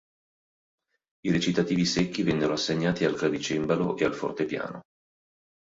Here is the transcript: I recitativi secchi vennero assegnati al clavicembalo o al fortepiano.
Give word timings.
I 1.27 1.31
recitativi 1.31 1.85
secchi 1.85 2.23
vennero 2.23 2.53
assegnati 2.53 3.05
al 3.05 3.13
clavicembalo 3.13 3.85
o 3.89 3.93
al 4.03 4.15
fortepiano. 4.15 4.79